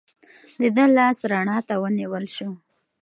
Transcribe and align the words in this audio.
د 0.59 0.61
ده 0.75 0.85
لاس 0.97 1.17
رڼا 1.31 1.57
ته 1.67 1.73
ونیول 1.83 2.25
شو. 2.35 2.49